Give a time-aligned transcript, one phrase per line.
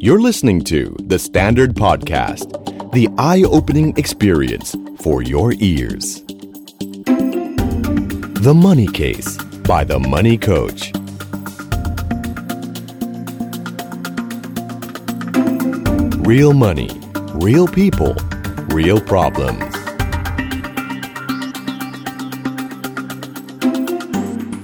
[0.00, 2.48] You're listening to The Standard Podcast,
[2.92, 6.22] the eye opening experience for your ears.
[8.46, 9.36] The Money Case
[9.72, 10.92] by The Money Coach.
[16.26, 16.90] Real money,
[17.34, 18.14] real people,
[18.68, 19.64] real problems.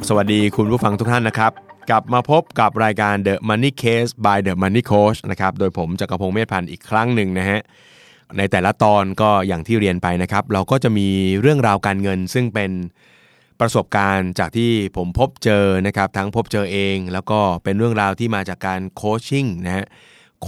[0.09, 1.53] สวัสดีคุณผู้ฟังทุกท่านนะครับ
[1.92, 7.60] กลับมาพบกับรายการ The Money Case by The Money Coach นะครับ โดยผมจักรพงศ์เมธพันธ์อีกครั้งหนึ่งนะฮะ
[8.38, 11.08] ในแต่ละตอนก็อย่างที่เรียนไปนะครับ เราก็จะมี
[11.42, 12.72] เรื่องราวการเงิน ซึ่งเป็น
[13.60, 19.86] ประสบการณ์จากที่ผมพบเจอนะครับ ทั้งพบเจอเอง แล้วก็เป็นเรื่องราวที่มาจากการโคชชิ่งนะฮะ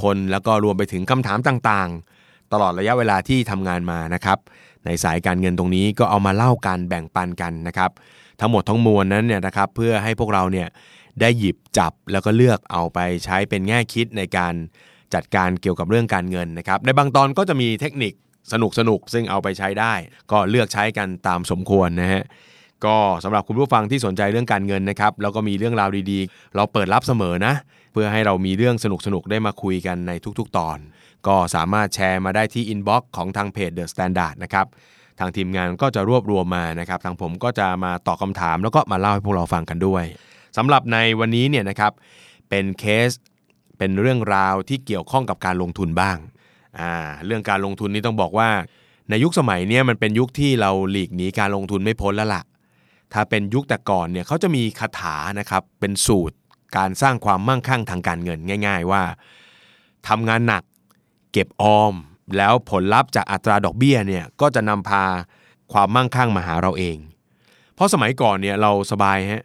[0.01, 4.37] คนแล้วก็รวมไปถึงคำถามต่างๆ ตลอดระยะเวลาที่ทำงานมานะครับ
[4.85, 7.91] ในสายการเงินตรงนี้ก็เอามาเล่ากันแบ่งปันกันนะครับ
[8.41, 10.67] ทั้งหมดทั้งมวลนั้นเนี่ยนะครับเพื่อให้พวกเราเนี่ย
[11.21, 14.53] ได้หยิบจับแล้วก็เลือกเอาไปใช้เป็นแง่คิดในการ
[15.13, 18.13] จัดการเกี่ยวกับเรื่องการเงินนะครับในบางตอนก็จะมีเทคนิค
[18.53, 19.93] สนุกสนุกๆซึ่งเอาไปใช้ได้
[20.31, 22.23] ก็เลือกใช้กันตามสมควรนะฮะ
[22.85, 27.53] ก็สำหรับคุณผู้ฟังที่สนใจเรื่องการเงินนะครับแล้วก็มีเรื่องราวดีๆ เราเปิดรับเสมอนะ
[27.93, 30.77] เพื่อให้เรามีเรื่องสนุกๆได้มาคุยกันในทุกๆ ตอน
[31.27, 34.65] ก็สามารถแชร์มาได้ที่อินบ็อกซ์ของทางเพจ The Standard นะครับ
[35.19, 40.03] ทางทีมงานก็จะรวบรวมมานะครับทางผมก็จะมาตอบคำถาม แล้วก็มาเล่าให้พวกเราฟังกันด้วย
[40.57, 41.91] สำหรับในวันนี้เนี่ยนะครับ
[42.49, 43.09] เป็นเคส
[43.77, 46.17] เป็นเรื่องราวที่เกี่ยวข้องกับการลงทุนบ้าง
[46.79, 46.93] อ่า
[47.25, 48.49] เรื่องการลงทุนนี่ต้องบอกว่า
[49.09, 52.43] ในยุคสมัยนี้มันเป็นยุคที่เราหลีกหนีการลงทุนไม่พ้นแล้วล่ะ
[53.13, 56.37] ถ้าเป็นยุคแต่ก่อนเนี่ยเขาจะมีคาถานะครับเป็นสูตร
[56.77, 59.03] การสร้างความมั่งคั่งทางการเงินง่าย ๆ ว่า
[60.07, 60.63] ทำงานหนัก
[61.31, 61.93] เก็บออม
[62.37, 65.03] แล้วผลลัพธ์จากอัตราดอกเบี้ยเนี่ยก็จะนำพา
[65.71, 66.97] ความมั่งคั่งมาหาเราเอง
[67.75, 69.43] เพราะสมัยก่อนเนี่ยเราสบายฮะ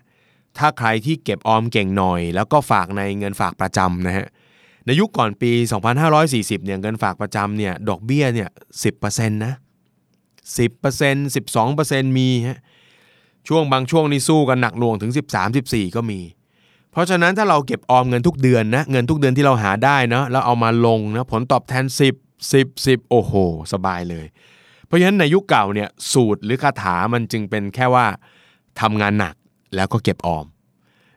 [0.58, 4.26] ถ้าใครที่เก็บออมเก่งหน่อย แล้วก็ฝากในเงินฝากประจำนะฮะ
[4.86, 5.50] ในยุคก่อนปี
[6.08, 8.48] 2540เนี่ยเงินฝากประจำเนี่ยดอกเบี้ยเนี่ย
[8.92, 9.54] 10%นะ
[10.58, 12.58] 10% 12%มีฮะ
[13.48, 16.20] ช่วงบางช่วงนี่สู้กันหนักหน่วงถึง 13 14 ก็มี
[16.92, 23.34] เพราะฉะนั้นถ้าเราเก็บออมเงินทุกเดือนนะเงินทุกเดือนที่เราหาได้เนาะแล้วเอามาลงนะผลตอบแทน 10 10 10 โอ้โห
[23.72, 24.26] สบายเลย
[24.86, 28.06] เพราะฉะนั้นในยุคเก่าเนี่ยสูตรหรือคาถามันจึงเป็นแค่ว่า
[28.80, 29.34] ทำงานหนัก
[29.76, 30.46] แล้วก็เก็บออม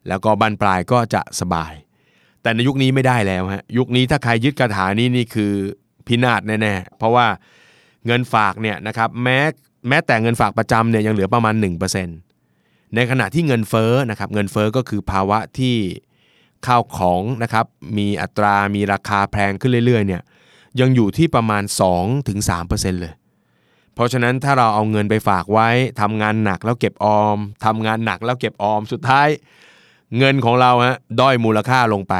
[0.07, 1.73] แล้วก็บันปลายก็จะสบาย
[2.41, 5.53] แต่ในยุคนี้ไม่ได้แล้วฮะยุคนี้ถ้าใครยึดคาถานี้นี่คือ
[6.07, 7.27] พินาศแน่ๆเพราะว่า
[8.05, 9.39] เงินฝากเนี่ยนะครับแม้
[9.87, 11.55] แม้แต่เงินฝากประจำเนี่ยยังเหลือประมาณ
[12.25, 15.75] 1%ในขณะที่เงินเฟ้อนะครับเงินเฟ้อก็คือภาวะที่
[16.67, 17.65] ข้าวของนะครับ
[17.97, 20.21] มีอัตรามีราคาแพงขึ้นเรื่อยๆเนี่ย
[20.79, 21.63] ยังอยู่ที่ประมาณ
[22.31, 23.13] 2-3%เลย
[23.93, 25.69] เพราะฉะนั้นถ้าเราเอาเงินไปฝากไว้
[26.01, 29.27] ทำงานหนักแล้วเก็บออมทำงานหนักแล้วเก็บออมสุดท้าย
[30.17, 32.15] เงินของเราฮะด้อยมูลค่าลงไป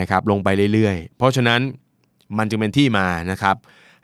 [0.00, 1.60] นะครับลงไปเรื่อยๆ เพราะฉะนั้น
[2.38, 3.56] มันจึงเป็นที่มานะครับ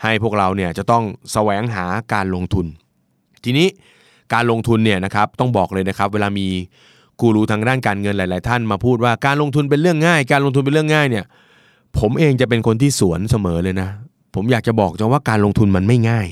[0.02, 1.84] ให้พวกเราเนี่ยจะต้องแสวงหา
[2.14, 2.66] การลงทุน
[3.44, 3.68] ทีนี้
[4.34, 6.48] การลงทุนเนี่ยนะครับต้องบอกเลยนะครับ เวลามี
[7.20, 11.24] กูรูทางด้านการเงินหลาย ๆ ท่านมาพูดว่าการลงทุนเป็นเรื่องง่าย การลงทุนเป็นเรื่องง่ายเนี่ย
[11.98, 13.88] ผมเองจะเป็นคนที่สวนเสมอเลยนะ
[14.34, 16.26] ผมอยากจะบอกจังว่าการลงทุนมันไม่ง่าย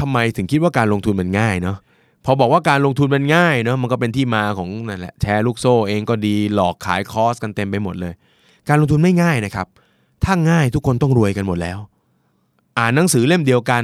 [0.00, 1.76] ทำไมถึงคิดว่าการลงทุนมันง่ายเนาะ
[2.24, 8.12] พอบอกว่าการลงทุนมันง่ายเนาะมันก็เป็นที่มาของนั่นแหละแชร์ลูกโซ่เองก็ดีหลอกขายคอร์สกันเต็มไปหมดเลย
[8.68, 9.66] การลงทุนไม่ง่ายนะครับ
[10.24, 11.78] ถ้าง่ายทุกคนต้องรวยกันหมดแล้ว
[12.78, 13.82] อ่านหนังสือเล่มเดียวกัน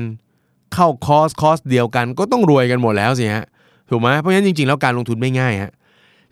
[0.75, 3.45] เข้าคอร์สคอร์สเดียวกันก็ต้องรวยกันหมดแล้วสิฮะ
[3.91, 5.73] ถูกไหมเพราะฉะนั้นจริงๆแล้วการลงทุนไม่ง่ายฮะ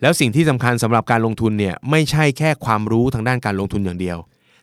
[0.01, 4.17] แล้วสิ่งที่สำคัญสำหรับการลงทุนเนี่ยไม่ใช่แค่ความรู้ทางด้านการลงทุนอย่างเดียว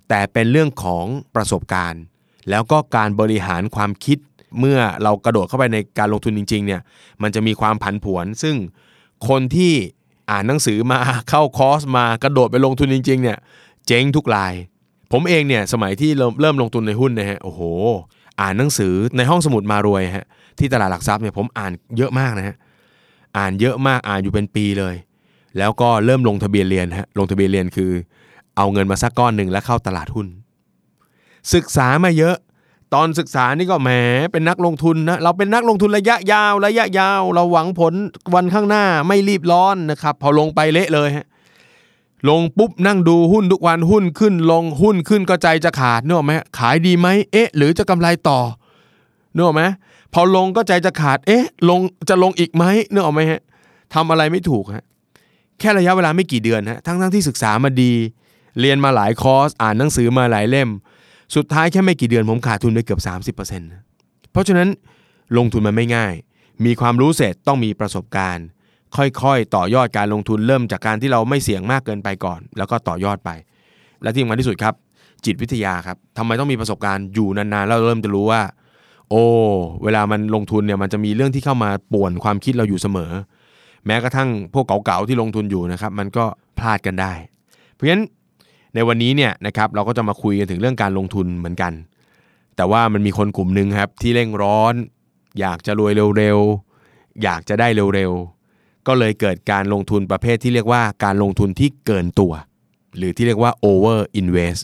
[0.09, 2.03] แต่เป็นเรื่องของประสบการณ์
[2.50, 4.19] แล้วก็การบริหารความคิด
[4.59, 6.81] เมื่อเรากระโดดเข้าไปในการลงทุนจริงๆเนี่ย
[7.22, 8.56] มันจะมีความผันผวน ซึ่ง
[9.28, 9.72] คนที่
[10.31, 10.99] อ่านหนังสือมา
[11.31, 13.39] เข้าคอร์สมากระโดดไปลงทุนจริงๆเนี่ย
[13.87, 14.53] เจ๊งทุกราย
[15.12, 17.61] ผมเองเนี่ยสมัยที่เริ่มเริ่มลงทุนในหุ้นนะฮะโอ้โห
[18.41, 20.27] อ่านหนังสือในห้องสมุดมารวยฮะ
[20.59, 22.56] ที่ตลาดหลักทรัพย์เนี่ยผมอ่านเยอะมากนะฮะ
[23.38, 24.94] อ่านเยอะมากอ่านอยู่เป็นปีเลย
[25.59, 27.91] แล้วก็เริ่มลงทะเบียนเรียนฮะลงทะเบียนเรียนคือ
[28.56, 30.26] เอาเงินมาสักก้อนหนึ่งแล้วเข้าตลาดหุ้น
[31.55, 32.37] ศึกษามาเยอะ
[32.94, 33.91] ตอนศึกษานี่ก็แหม
[34.32, 37.94] เป็นนักลงทุนนะเราเป็นนักลงทุนระยะยาวระยะยาว เราหวังผล
[38.35, 41.26] วันข้างหน้าไม่รีบร้อนนะครับ พอลงไปเละเลยฮะ
[42.29, 48.41] ลงปุ๊บนั่งดูหุ้นทุกวันหุ้นขึ้นลงหุ้นขึ้นก็ใจจะขาดเนอะไหมขายดีไหมเอ๊ะ หรือจะกำไรต่อ
[49.35, 49.62] เนอะไหม
[50.14, 53.41] พอลงก็ใจจะขาด เอ๊ะ ลงจะลงอีกไหมเนอะไหมฮะ
[53.94, 54.85] ทำอะไรไม่ถูกฮะ
[55.59, 57.93] แค่ระยะเวลาไม่กี่เดือนฮะทั้งทั้งที่ศึกษามาดี
[58.61, 60.70] เรียนมาหลายคอร์ส อ่านหนังสือมาหลายเล่ม
[61.37, 63.00] สุดท้ายแค่ไม่กี่เดือนผมขาดทุนไปเกือบ
[63.37, 63.82] 30%นะ
[64.32, 64.69] เพราะฉะนั้น
[65.38, 66.14] ลงทุนมันไม่ง่าย
[66.64, 68.47] มีความรู้เสร็จต้องมีประสบการณ์
[68.97, 73.31] ค่อยๆ ต่อยอดการลงทุนเริ่มจากการที่เราไม่เสี่ยงมากเกินไปก่อน แล้วก็ต่อยอดไป
[74.03, 74.75] และที่สำคัญที่สุดครับ
[75.25, 78.43] จิตวิทยาครับทำไมต้องมีประสบการณ์อยู่นานๆแล้วเริ่มจะรู้ว่า
[79.11, 79.23] โอ้
[79.85, 83.11] เวลามันลงทุนเนี่ยมันจะมีเรื่องที่เข้ามาป่วนความคิดเราอยู่เสมอ
[83.87, 86.25] แม้กระทั่งพวกเก่าๆที่ลงทุนอยู่นะครับมันก็
[86.59, 87.12] พลาดกันได้
[87.75, 88.05] เพราะฉะนั้น
[88.76, 91.73] ในวันนี้เนี่ยนะครับเราก็จะมาคุยกันถึงเรื่องการลงทุนเหมือนกัน
[92.56, 94.75] แต่ว่ามันมีคนกลุ่มหนึ่งครับที่เร่งร้อน
[95.40, 102.32] อยากจะรวยเร็วๆอยากจะได้เร็วๆก็เลยเกิดการลงทุนประเภทที่เรียกว่าการลงทุนที่เกินตัว
[102.96, 104.61] หรือที่เรียกว่า over invest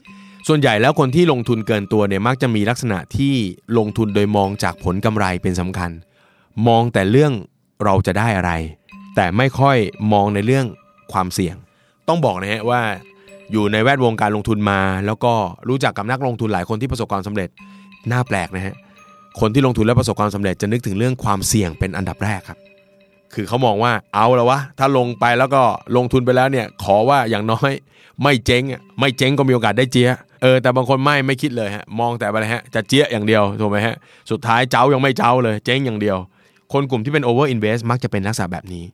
[0.49, 3.35] ส่วนใหญ่แล้วคนที่ลงทุนเกินตัวเนี่ยมักจะมีลักษณะที่
[3.79, 5.91] ลงทุนโดยมองจากผลกำไรเป็นสำคัญ
[6.67, 7.33] มองแต่เรื่อง
[7.85, 8.53] เราจะได้อะไร
[9.17, 9.77] แต่ไม่ค่อย
[10.13, 10.67] มองในเรื่อง
[11.13, 11.57] ความเสี่ยง
[12.09, 12.83] ต้องบอกนะฮะว่า
[13.53, 15.33] อยู่ในแวดวงการลงทุนมา แล้วก็
[15.69, 17.49] รู้จักกับนักลงทุนหลายคนที่ประสบความสำเร็จ
[18.11, 18.77] น่าแปลกนะฮะ
[19.41, 22.59] คนที่ลงทุนและประสบความสำเร็จจะนึกถึงเรื่องความเสี่ยงเป็นอันดับแรกครับ
[23.35, 25.63] คือเขามองว่าเอาแล้ววะถ้าลงไปแล้วก็
[25.97, 27.71] ลงทุนไปแล้วเนี่ย ขอว่าอย่างน้อย
[28.23, 28.63] ไม่เจ๊ง
[29.01, 30.11] ไม่เจ๊งก็มีโอกาสได้เจี๊ย
[30.43, 33.97] เออแต่บางคนไม่ไม่คิดเลยฮะมองแต่อะไรฮะจะเจี๊ยอย่างเดียวถูกไหมฮะ
[34.31, 36.17] สุดท้ายเจ้ายังไม่เจ้าเลยเจ๊งอย่างเดียว
[36.73, 38.85] คนกลุ่มที่เป็น over invest มักจะเป็นลักษณะแบบนี้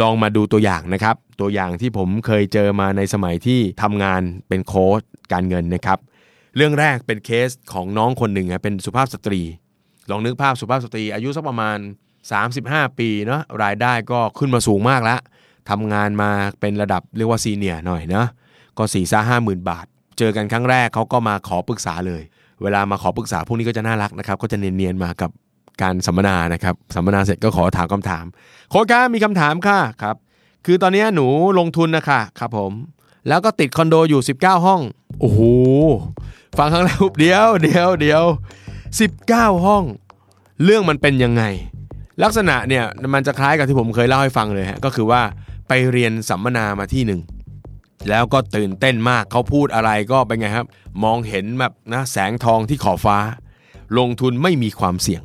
[0.00, 5.00] ลองมาดูตัวอย่างนะครับ ตัวอย่างที่ผมเคยเจอมาในสมัยที่ทำงานเป็นโค้ช
[5.32, 5.98] การเงินนะครับ
[6.56, 9.40] เรื่องแรกเป็นเคสของน้องคนหนึ่งเป็นสุภาพสตรี
[10.10, 11.78] ลองนึกภาพสุภาพสตรีอายุสักประมาณ
[12.38, 15.20] 35 ปีเนาะรายได้ก็ขึ้นมาสูงมากแล้ว
[15.70, 16.30] ทำงานมา
[16.60, 18.26] เป็นระดับเรียกว่าซีเนียหน่อยนะ
[18.78, 19.86] ก็สี่ซ่าห้าหมื่นบาท
[20.18, 22.22] เจอกันครั้งแรกเขาก็มาขอปรึกษาเลย
[22.62, 25.30] เวลามาขอปรึกษาพวกนี้ก็จะน่ารักนะครับ ก็จะเนียนๆมากับ
[25.82, 28.24] การสัมมนานะครับสัมมนาเสร็จก็ขอถามคำถาม
[28.70, 30.16] โค้ชครับมีคำถามค่ะครับ
[30.66, 31.26] คือตอนนี้หนู
[31.58, 32.72] ลงทุนนะคะครับผม
[33.28, 34.80] แล้วก็ติดคอนโดอยู่ 19 ห้อง
[35.20, 35.40] โอ้โห
[36.58, 38.24] ฟังครั้งแรกเดียวเดียวเดียว
[38.94, 39.84] 19 ห้อง
[40.64, 41.42] เรื่องมันเป็นยังไง
[42.22, 42.84] ลักษณะเนี่ย
[43.14, 45.22] มันจะคล้ายกับที่ผมเคยเล่าให้ฟังเลยฮะก็คือว่า
[45.68, 47.20] ไปเรียนสัมมนามาที่หนึ่ง
[48.08, 50.66] แล้วก็ตื่นเต้นมากเขาพูดอะไรก็เป็นไงครับ
[51.04, 53.18] มองเห็นแบบนะแสงทองที่ขอบฟ้า
[53.98, 55.22] ลงทุนไม่มีความเสี่ยง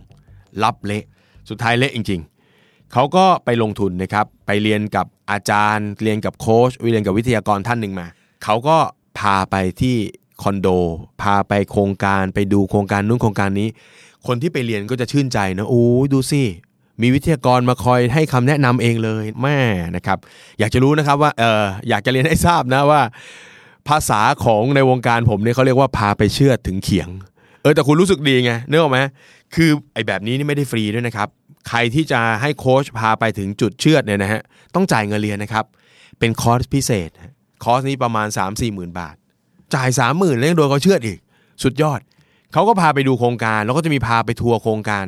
[0.64, 1.04] รับเละ
[1.50, 2.22] สุดท้ายเละจริง
[2.58, 8.08] ๆ เขาก็ไปลงทุนนะครับไปเรียนกับอาจารย์ เรียนกับโค้ชเรียนกับวิทยากรท่านหนึ่งมา
[8.44, 8.78] เขาก็
[9.20, 9.96] พาไปที่
[10.44, 10.68] คอนโด
[11.22, 13.70] พาไปโครงการไปดูโครงการนู้นโครงการนี้
[14.28, 15.84] คนที่ไปเรียนก็จะชื่นใจนะโอ้
[16.14, 16.44] ดูสิ
[17.02, 19.60] มีวิทยากรมาคอยให้คำแนะนำเองเลยแม่
[19.96, 20.18] นะครับ
[20.60, 23.02] อยากจะรู้นะครับว่าเอออยากจะเรียนให้ทราบนะว่า
[23.88, 27.10] ภาษาของในวงการผมเนี่ยเขาเรียกว่าพาไปเชื่อถึงเขียง
[27.62, 29.00] เออแต่คุณรู้สึกดีไงเนื้ออกไหม
[29.56, 31.30] คือไอ้แบบนี้นี่ไม่ได้ฟรีด้วยนะครับ
[31.70, 34.42] ใครที่จะให้โค้ชพาไปถึงจุดเชื่อดเนี่ยนะฮะ
[34.76, 35.66] ต้องจ่ายเงินเรียนนะครับ
[36.20, 37.10] เป็นคอร์สพิเศษ
[37.64, 39.16] คอร์สนี้ประมาณ 3 4 0 0 0 0บาท
[39.76, 41.20] จ่าย3 0,000แล้วยังโดนเขาเชื่อดอีก
[41.64, 42.00] สุดยอด
[42.54, 45.06] เขาก็พาไปดูโครงการ แล้วก็จะมีพาไปทัวร์โครงการ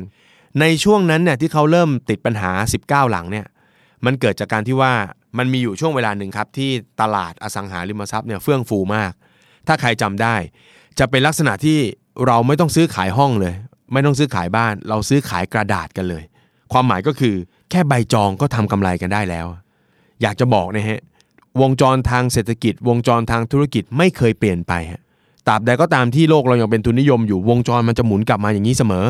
[0.60, 2.50] ในช่วงนั้นเนี่ยที่เขาเริ่มติดปัญหา
[2.82, 3.46] 19 หลังเนี่ย
[4.04, 4.92] มันเกิดจากการที่ว่า
[5.38, 6.70] มันมีอยู่ช่วงเวลาหนึ่งครับ ที่
[7.00, 9.12] ตลาดอสังหาริมทรัพย์เนี่ยเฟื่องฟูมาก
[9.66, 10.34] ถ้าใครจำได้
[10.98, 11.78] จะเป็นลักษณะที่
[12.26, 13.54] เราไม่ต้องซื้อขายห้องเลย
[13.92, 16.24] ไม่ต้องซื้อขายบ้าน เราซื้อขายกระดาษกันเลย
[16.72, 17.34] ความหมายก็คือ
[17.70, 19.46] แค่ใบจองก็ทำกำไรกันได้แล้ว
[20.22, 21.00] อยากจะบอกนะฮะ
[21.60, 25.02] วงจรทางเศรษฐกิจ วงจรทางธุรกิจไม่เคยเปลี่ยนไปฮะ
[25.48, 29.06] ตราบใดก็ตามที่โลกเรายังเป็นทุนนิยมอยู่วงจรมันจะหมุนกลับมาอย่างนี้เสมอ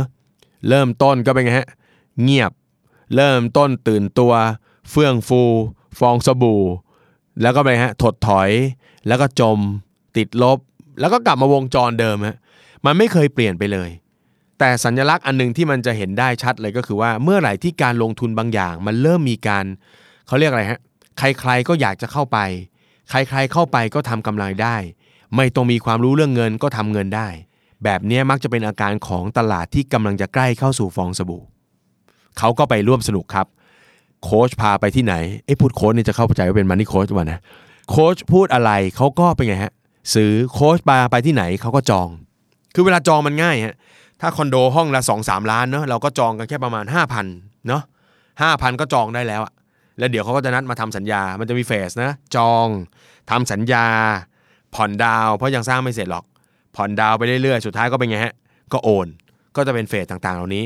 [0.68, 1.68] เริ่มต้นก็เป็นไงฮะ
[2.22, 2.52] เงียบ
[3.16, 4.32] เริ่มต้นตื่นตัว
[4.90, 5.42] เฟื่องฟู
[5.98, 6.62] ฟองสบู่
[7.42, 8.50] แล้วก็ไปฮะถดถอย
[9.08, 9.58] แล้วก็จม
[10.16, 10.58] ติดลบ
[11.00, 12.36] แล้วก็กลับมาวงจรเดิมฮะ
[12.84, 13.90] มันไม่เคยเปลี่ยนไปเลย
[14.60, 19.64] แต่สัญลักษณ์อันหนึงที่มันจะเห็นได้ชัดเลยก็คือว่าเมื่อไหร่ที่การลงทุนบางอย่าง มันเริ่มมีการ
[20.26, 20.80] เขาเรียกอะไรฮะ
[21.18, 22.38] ใครๆก็อยากจะเข้าไป
[23.10, 24.76] ใครๆเข้าไปก็ทำกำไรได้
[25.36, 27.28] ไม่ต้องมีความรู้เรื่องเงินก็ทำเงินได้
[27.84, 31.42] แบบนี้มักจะเป็นอาการของตลาดที่กำลังจะใกล้เข้าสู่ฟองสบู่
[32.38, 33.46] เขาก็ไปร่วมสนุกครับ
[34.24, 35.14] โค้ชพาไปที่ไหน
[35.46, 37.40] ไอ้พูดโค้ชนี่จะเข้าใจว่าเป็นมันนี่โค้ชวะนะ
[37.90, 39.72] โค้ชพูดอะไรเขาก็เป็นไงฮะ
[40.14, 42.08] ซื้อโค้ชพาไปที่ไหนเขาก็จอง
[42.74, 43.74] คือเวลาจองมันง่ายฮะ
[44.20, 46.84] ถ้าคอนโดห้องละ2อสล้านเนาะเราก็จองกันแค่ประมาณ
[47.26, 47.82] 5,000เนาะ
[48.42, 49.52] ห้าพันก็จองได้แล้วอะ
[49.98, 52.66] แล้วเดี๋ยวเขาก็จะนัดมาทำสัญญา มันจะมีเฟสนะ จอง
[53.30, 53.86] ทำสัญญา
[54.74, 56.24] ผ่อนดาวเพราะยังสร้างไม่เสร็จหรอก
[56.76, 58.34] ผ่อนดาวไปเรื่อยๆ สุดท้ายก็เป็นไงฮะ
[58.72, 59.06] ก็โอน
[59.56, 60.64] ก็จะเป็นเฟสต่างๆ เหล่านี้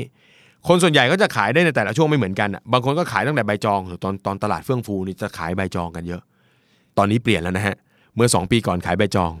[0.67, 6.21] คนส่วนใหญ่ก็จะขายได้ในแต่ละช่วงไม่เหมือนกัน บางคนก็ขายตั้งแต่ใบจองตอนตอนตลาดเฟื่องฟูนี่จะขายใบจองกันเยอะ
[6.97, 7.75] ตอนนี้เปลี่ยนแล้วนะฮะ
[8.15, 9.31] เมื่อ 2 ปีก่อนขายใบจอง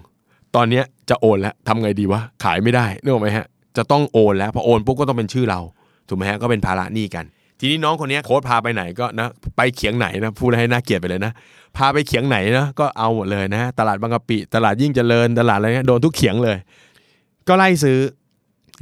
[0.55, 3.45] ตอนนี้จะโอนแล้วทำไงดีวะ ขายไม่ได้นึกออกไหมฮะ
[3.77, 5.59] จะต้องโอนแล้วพอโอนปุ๊บก็ต้องเป็นชื่อเรา
[6.07, 7.25] ถูกไหมฮะก็เป็นภาระหนี้กัน
[7.59, 9.27] ทีนี้น้องคนนี้โค้ดพาไปไหนก็นะ
[9.57, 11.33] ไปเขียงไหนนะพูดให้น่าเกลียดไปเลยนะ
[11.77, 16.57] พาไปเขียงไหนนะก็เอาหมดเลยนะตลาดบางกะปิตลาดยิ่งเจริญตลาดอะไรเงี้ยโดนทุกเขียงเลย
[17.47, 17.99] ก็ไล่ซื้อ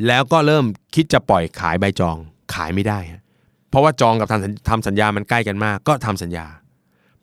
[0.07, 2.17] แล้วก็เริ่มคิดจะปล่อยขายใบจอง
[2.53, 2.99] ขายไม่ได้
[3.69, 6.45] เพราะว่าจองกับทำทำสัญญามันใกล้กันมาก ก็ทำสัญญา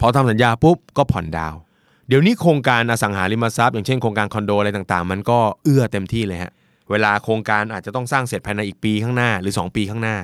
[0.00, 1.54] พอทำสัญญาปุ๊บก็ผ่อนดาว
[2.08, 6.52] เดี๋ยวนี้โครงการอสังหาริมทรัพย์อย่างเช่นโครงการคอนโดอะไรต่างๆ มันก็เอื้อเต็มที่เลยฮะ
[6.90, 10.16] เวลาโครงการอาจจะต้องสร้างเสร็จภายในอีกปีข้างหน้าหรือ 2 ปีข้างหน้า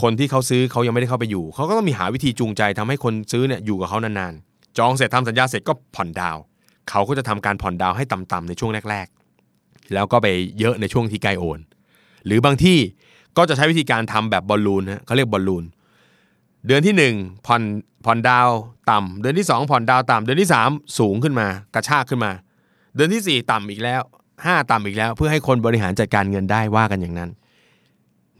[0.00, 6.36] คนที่เขาซื้อเขายังไม่ได้เข้าไปอยู่ เขาก็ต้องมีหาวิธีจูงใจทำให้คนซื้อเนี่ยอยู่กับเขานานๆ จองเสร็จทำสัญญาเสร็จก็ผ่อนดาว
[6.90, 9.06] เขาก็จะทำการผ่อนดาวให้ต่ำๆในช่วงแรก
[9.50, 10.26] ๆ แล้วก็ไป
[10.58, 11.58] เยอะในช่วงที่ใกล้โอน
[12.26, 12.78] หรือบางที่
[13.36, 15.64] ก็จะใช้วิธีการทำแบบบอลลูนฮะเขาเรียกบอลลูน
[16.66, 17.62] เดือนที่ 1 ผ่อน
[18.04, 18.48] ผ่อนดาว
[18.90, 22.32] ต่ำเดือนที่ 2 ผ่อนดาวต่ำเดือนที่ 3 สูงขึ้นมากระชากขึ้นมา
[22.94, 24.02] เดือนที่ 4 ต่ำอีกแล้ว
[24.46, 27.30] 5 ต่ำอีกแล้ว เพื่อให้คนบริหารจัดการเงินได้ว่ากันอย่างนั้น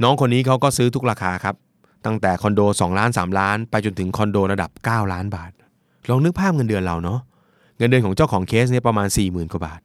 [0.02, 1.54] น้องคนนี้เขาก็ซื้อทุกราคาครับ
[2.06, 5.50] ตั้งแต่คอนโด 2 ล้าน 3 ล้าน ไปจนถึงคอนโดระดับ 9 ล้านบาท
[6.08, 7.20] ลองนึกภาพเงินเดือนเราเนาะ
[7.78, 9.80] เงินเดือนของเจ้าของเคสเนี่ยประมาณ 4 0,000กว่าบาท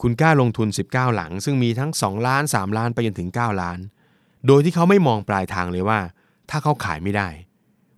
[0.00, 3.78] คุณกล้าลงทุน 19 หลัง ซึ่งมีทั้ง 2 ล้าน 3 ล้านไปจนถึง 9 ล้าน
[4.46, 5.98] โดยที่เขาไม่มองปลายทางเลยว่า
[6.50, 7.28] ถ้าเขาขายไม่ได้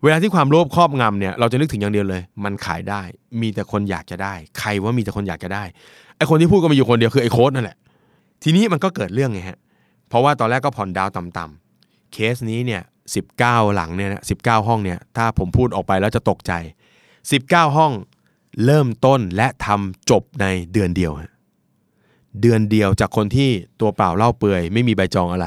[0.04, 3.02] เวลาที่ความโลภครอบงำเนี่ยเราจะนึกถึงอย่างเดียวเลย มันขายได้
[3.40, 5.64] มีแต่คนอยากจะได้ ใครว่ามีแต่คนอยากจะได้
[6.16, 7.76] ไอคนที่พูดก็มีอยู่คนเดียวคือไอโค้ดนั่นแหละ
[8.42, 9.58] ทีนี้มันก็เกิดเรื่องไงฮะ
[10.08, 12.82] เพราะว่าตอนแรกก็ผ่อนดาวต่ำๆเคสนี้เนี่ย
[13.28, 16.52] 19หลังเนี่ยนะ19ห้องเนี่ยถ้าผมพูดออกไปแล้วจะตกใจ
[17.14, 17.92] 19ห้อง
[18.64, 21.12] เริ่มต้นและทำจบในเดือนเดียว
[22.40, 25.46] เดือนเดียวจากคนที่ตัวเปล่าเล่าเปื่อย ไม่มีใบจองอะไร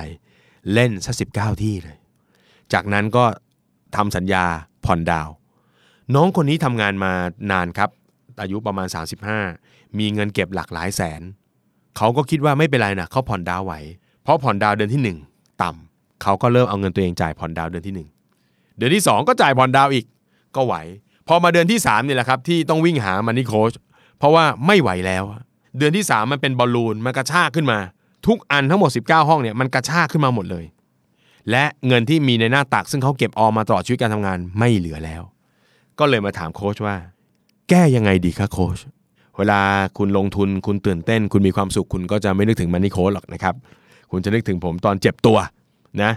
[0.74, 1.98] เล่นซะ19ที่เลย
[2.74, 3.26] จากนั้นก็
[3.96, 4.46] ทำสัญญา
[4.86, 5.29] ผ่อนดาว
[6.15, 7.13] น้องคนนี้ทำงานมา
[7.51, 7.89] นานครับ
[8.41, 8.88] อายุประมาณ
[9.44, 11.22] 35 มีเงินเก็บหลักหลายแสน
[11.98, 13.74] เขาก็คิดว่าไม่เป็นไรนะเขาผ่อนดาวไหว
[14.24, 20.06] เพราะผ่อนดาวเดือนที่ 1 ต่ำเขาก็เริ่มเอาเงินตัวเองจ่ายผ่อนดาวเดือนที่ 1 เดือนที่ 2 ก็จ่ายผ่อนดาวอีก
[20.56, 20.75] ก็ไหว
[21.27, 23.74] พอมาเดือนที่3นี่แหละครับที่ต้องวิ่งหามันนี่โค้ช
[24.20, 25.24] เพราะว่าไม่ไหวแล้ว
[25.77, 27.79] เดือนที่ 3 มันเป็นบอลลูนมันกระชากขึ้นมา
[28.27, 30.65] ทุกอันทั้งหมด 19 ห้องเนี่ยมันกระชากขึ้นมาหมดเลย
[31.51, 35.22] และเงินที่มีในหน้าตักซึ่งเขาเก็บออมมาตลอดชีวิตการทำงานไม่เหลือแล้ว
[36.00, 36.96] ก็เลยมาถามโค้ชว่า
[37.70, 38.80] แก้ยังไงดีคะโค้ช
[39.38, 39.60] เวลา
[39.98, 43.56] คุณลงทุนคุณตื่นเต้น คุณมีความสุขคุณก็จะไม่นึกถึงมันนี่โค้ชหรอกนะครับ
[44.12, 45.38] คุณจะนึกถึงผมตอนเจ็บตัว
[46.04, 46.12] นะ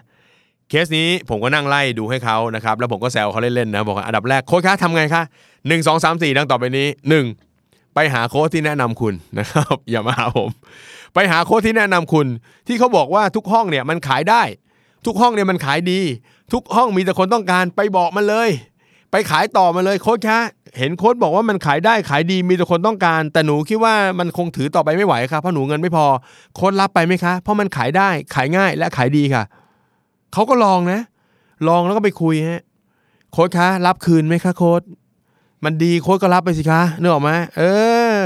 [0.68, 5.22] เคสนี้ผมก็นั่งไล่ดูให้เขานะครับ แล้วผมก็แซวเขาเล่นๆนะบอกว่าอันดับแรกโค้ชคะทำไงคะ
[5.68, 7.25] หนึ่งสองสามสี่ดังต่อไปนี้หนึ่ง
[7.94, 10.50] ไปหาโค้ชที่แนะนำคุณนะครับ อย่ามาหาผม
[11.14, 12.26] ไปหาโค้ชที่แนะนำคุณ
[12.66, 14.42] ที่เขาบอกว่าทุกห้องเนี่ยมันขายได้
[15.07, 16.00] ทุกห้องเนี่ยมันขายดี
[16.52, 18.50] ทุกห้องมีแต่คนต้องการไปบอกมันเลย
[19.11, 20.40] ไปขายต่อมาเลยโค้ชคะ
[20.78, 26.07] เห็นโค้ชบอกว่ามันขายได้ขายดีมีแต่คนต้องการ แต่หนูคิดว่ามันคงถือต่อไปไม่ไหวครับเพราะหนูเงินไม่พอ
[26.54, 29.45] โค้ชรับไปไหมคะ เพราะมันขายได้ขายง่ายและขายดีค่ะ
[30.33, 31.00] เขาก็ลองนะ
[31.69, 32.62] ลองแล้วก็ไปคุยฮะ
[33.33, 34.83] โค้ชคะรับคืนไหมคะโค้ช
[35.64, 37.62] มันดีโค้ชก็รับไปสิคะนึกออกไหมเอ
[38.16, 38.21] อ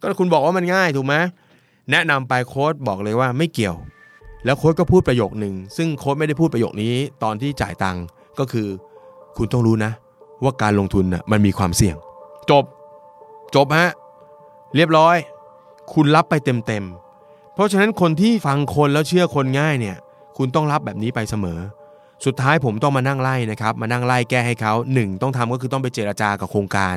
[0.00, 1.14] ก็คุณบอกว่ามันง่ายถูกไหม
[1.90, 3.76] แนะนำไปโค้ชบอกเลยว่าไม่เกี่ยว
[4.44, 8.04] แล้วโค้ชก็พูดประโยคหนึ่งซึ่งโค้ชไม่ได้พูดประโยคนี้ตอนที่จ่ายตังค์
[8.38, 8.68] ก็คือ
[9.36, 9.92] คุณต้องรู้นะ
[10.42, 11.96] ว่าการลงทุนน่ะมันมีความเสี่ยง
[12.50, 12.64] จบ
[13.54, 13.88] จบฮะ
[14.76, 15.16] เรียบร้อย
[15.94, 19.96] คุณรับไปเต็มๆเพราะฉะนั้นคนที่ฟังคนแล้วเชื่อคนง่ายเนี่ย
[20.38, 21.58] คุณต้องรับแบบนี้ไปเสมอ
[22.24, 26.96] สุดท้ายผมต้องมานั่งไล่นะครับ มานั่งไล่แก้ให้เขาหนึ่งต้องทำก็คือต้องไปเจราจากับโครงการ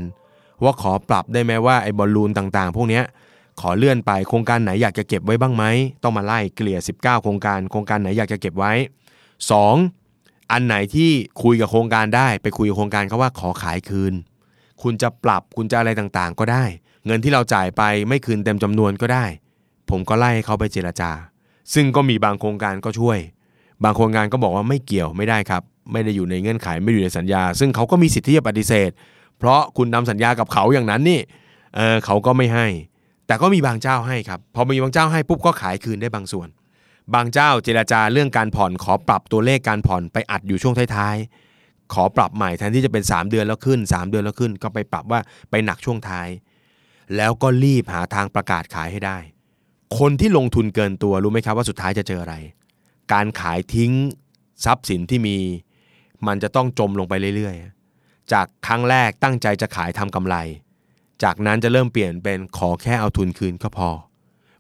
[0.64, 3.04] ว่าขอปรับได้ไหมว่าไอ้บอลลูนต่างๆ พวกเนี้ย
[3.62, 5.64] ขอเลื่อนไปโครงการไหนอยากจะเก็บไว้บ้างไหม
[6.04, 8.74] ต้องมาไล่เกลี่ย 19 โครงการ โครงการไหนอยากจะเก็บไว้
[9.82, 10.52] 2.
[10.52, 11.12] อันไหนที่
[11.44, 14.14] คุยกับโครงการได้ ไปคุยกับโครงการเขาว่าขอขายคืน
[14.82, 16.64] คุณจะปรับคุณจะอะไรต่างๆ ก็ได้
[17.06, 19.26] เงินที่เราจ่ายไปไม่คืนเต็มจำนวนก็ได้
[19.90, 21.12] ผมก็ไล่ให้เขาไปเจรจา
[21.74, 23.20] ซึ่งก็มีบางโครงการก็ช่วย
[23.84, 28.90] บางโครงการก็บอกว่าไม่เกี่ยวไม่ได้ครับ ไม่ได้อยู่ในเงื่อนไขไม่อยู่ในสัญญา ซึ่งเขาก็มีสิทธิ์ที่จะปฏิเสธ
[29.38, 31.20] เพราะคุณทำสัญญากับเขาอย่างนั้นนี่
[31.76, 32.68] เออเขาก็ไม่ให้
[33.28, 36.48] แต่ก็มีบางเจ้าให้ครับ พอมีบางเจ้าให้ปุ๊บก็ขายคืนได้บางส่วน
[37.14, 46.28] บางเจ้าเจราจาเรื่องการผ่อนขอปรับตัวเลขการผ่อนไปอัดอยู่ช่วงท้ายๆ ขอปรับใหม่แทนที่จะเป็น 3 เดือนแล้วขึ้น 3 เดือนแล้วขึ้น ก็ไปปรับว่าไปหนักช่วงท้าย
[47.16, 49.18] แล้วก็รีบหาทางประกาศขายให้ได้
[50.00, 52.36] คนที่ลงทุนเกินตัวรู้ไหมครับว่าสุดท้ายจะเจออะไร
[53.14, 53.92] การขายทิ้ง
[54.66, 55.38] ทรัพย์สินที่มี
[56.28, 60.36] มันจะต้องจมลงไปเรื่อยๆ จากครั้งแรกตั้งใจจะขายทำกำไร
[61.24, 63.90] จากนั้นจะเริ่มเปลี่ยนเป็นขอแค่เอาทุนคืนก็พอ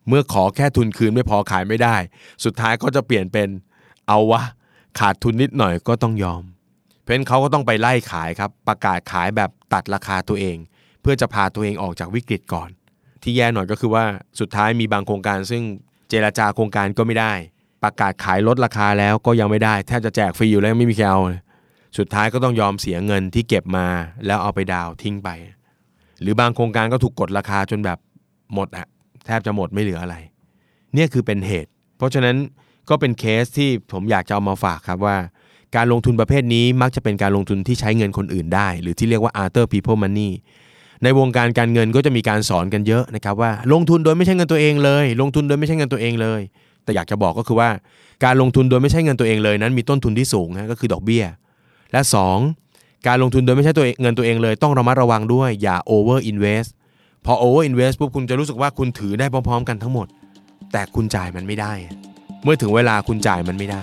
[0.07, 1.95] เมื่อขอแค่ทุนคืนไม่พอขายไม่ได้
[2.43, 3.47] สุดท้ายก็จะเปลี่ยนเป็น
[4.07, 4.41] เอาวะ
[4.99, 6.43] ขาดทุนนิดหน่อยก็ต้องยอม
[7.03, 10.57] เพนเขาก็ต้องไปไล่ขายครับ ประกาศขายแบบตัดราคาตัวเอง
[11.01, 12.69] เพื่อจะพาตัวเองออกจากวิกฤตก่อน
[13.23, 14.05] ที่แย่หน่อยก็คือว่า
[14.39, 15.63] สุดท้ายมีบางโครงการ ซึ่ง
[16.09, 17.33] เจราจาโครงการก็ไม่ได้
[17.83, 21.21] ประกาศขายลดราคาแล้วก็ยังไม่ได้แทบจะแจกฟรีอยู่แล้วไม่มีใครเอา
[21.97, 23.87] สุดท้ายก็ต้องยอมเสียเงินที่เก็บมา
[24.25, 25.29] แล้วเอาไปดาวทิ้งไป
[26.21, 27.97] หรือบางโครงการก็ถูกกดราคาจนแบบ
[28.53, 28.85] หมดอะ
[29.25, 30.15] แทบจะหมดไม่เหลืออะไร
[30.93, 32.35] เนี่ยคือเป็นเหตุ เพราะฉะนั้น
[32.89, 35.17] ก็เป็นเคสที่ผมอยากจะเอามาฝากครับว่า
[35.75, 40.31] การลงทุนประเภทนี้มักจะเป็นการลงทุนที่ใช้เงินคนอื่นได้ หรือที่เรียกว่า other people money
[41.03, 46.41] ในวงการการเงินก็จะมีการสอนกันเยอะนะครับว่าลงทุนโดยไม่ใช่เงินตัวเองเลย ลงทุนโดยไม่ใช่เงินตัวเองเลย
[46.83, 47.69] แต่อยากจะบอกก็คือว่า
[48.23, 51.23] การลงทุนโดยไม่ใช่เงินตัวเองเลยนั้นมีต้นทุนที่สูงนะก็คือดอกเบี้ย
[51.91, 52.01] และ
[52.35, 52.62] 2
[53.07, 56.69] การลงทุนโดยไม่ใช่ตัวเงเงินตัวเองเลย ต้องระมัดระวังด้วยอย่า over invest
[57.25, 60.07] พอ over invest ปุ๊บคุณจะรู้สึกว่าคุณถือได้พร้อมๆ กันทั้งหมด
[60.71, 61.73] แต่คุณจ่ายมันไม่ได้
[62.43, 63.81] เมื่อถึงเวลาคุณจ่ายมันไม่ได้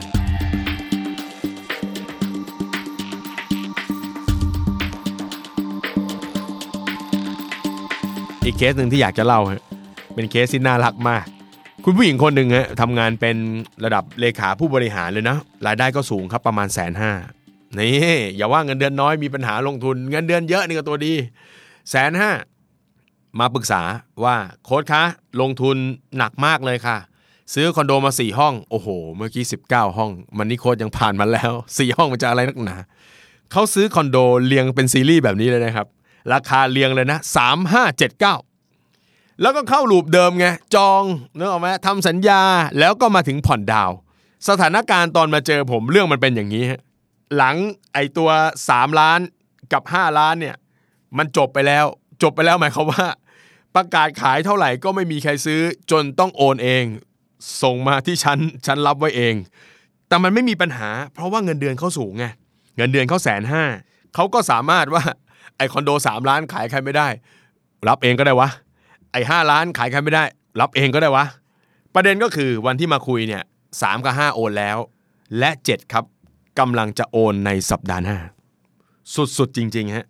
[8.45, 9.62] อีกเคสหนึ่งที่อยากจะเล่าฮะ
[10.15, 11.25] เป็นเคสที่น่ารักมาก
[11.85, 13.37] คุณผู้หญิงคนหนึ่งฮะทำงานเป็น
[13.85, 15.37] ระดับเลขาผู้บริหารเลยนะ
[15.67, 17.12] รายได้ก็สูงครับประมาณแสนห้า
[17.79, 21.15] นี่อย่าว่าเงินเดือนน้อยมีปัญหาลงทุน เงินเดือนเยอะนี่ก็ตัวดี
[21.91, 22.31] แสนห้า
[23.39, 23.83] มาปรึกษา
[24.25, 25.03] ว่าโค้ดคะ
[25.41, 25.77] ลงทุน
[26.17, 26.97] หนักมากเลยค่ะ
[27.55, 32.77] ซื้อคอนโดมาสี่ห้องโอ้โห เมื่อกี้19 ห้อง มันนี่โค้ดยังผ่านมาแล้วสี่ห้องมันจะอะไรนักหนา
[33.53, 35.87] เขาซื้อคอนโดเรียงเป็นซีรีส์แบบนี้เลยนะครับ
[36.33, 37.19] ราคาเรียงเลยนะ
[37.91, 41.03] 3579 แล้วก็เข้าลูปเดิมไงจอง
[41.37, 42.43] นึกออกไหมทำสัญญา
[42.79, 43.91] แล้วก็มาถึงผ่อนดาว
[44.49, 46.81] สถานการณ์ตอนมาเจอผมเรื่องมันเป็นอย่างนี้ฮะ
[47.37, 47.56] หลัง
[47.94, 48.30] ไอตัว
[48.66, 49.20] 3 ล้าน
[49.72, 50.56] กับ 5 ล้านเนี่ย
[51.18, 51.84] มันจบไปแล้ว
[52.22, 53.06] จบไปแล้วหมายความว่า
[53.75, 55.60] ประกาศขายเท่าไหร่ก็ไม่มีใครซื้อ
[55.90, 56.84] จนต้องโอนเอง
[57.62, 59.34] ส่งมาที่ฉันฉันรับไว้เอง
[60.08, 62.26] แต่มันไม่มีปัญหา เพราะว่าเงินเดือนเขาสูงไง
[62.76, 63.64] เงินเดือนเขาแสนห้า
[64.14, 65.02] เขาก็สามารถว่า
[65.56, 67.08] ไอคอนโด 3 ล้านขายใครไม่ได้
[67.88, 68.49] รับเองก็ได้วะ
[69.12, 70.25] ไอ้ห้าล้านขายใครไม่ได้
[70.60, 71.25] รับเองก็ได้วะ
[71.94, 73.42] ประเด็นก็คือวันที่มาคุยเนี่ย
[73.82, 74.78] สามกับห้าโอนแล้ว
[75.38, 76.04] และ 7 ครับ
[76.61, 78.19] กำลังจะโอนในสัปดาห์หน้า
[79.38, 80.07] สุดๆจริงๆฮะ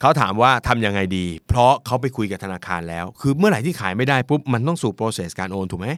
[0.00, 5.88] เขาถามว่าทำยังไงดี เพราะเขาไปคุยกับธนาคารแล้ว คือเมื่อไหร่ที่ขายไม่ได้ปุ๊บมันต้องสู่ process การโอนถูกไหม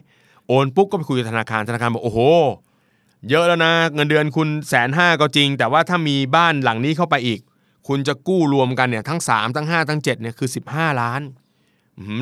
[0.47, 2.19] โอนปุ๊บก็ไปคุยกับธนาคารธนาคารบอกโอ้โห
[3.29, 7.39] เยอะแล้วนะ เงินเดือนคุณแสนห้าก็จริง แต่ว่าถ้ามีบ้านหลังนี้เข้าไปอีก
[7.87, 11.21] คุณจะกู้รวมกันเนี่ยทั้ง 3 ทั้ง 5 ทั้ง7เนี่ยคือ 15 ล้าน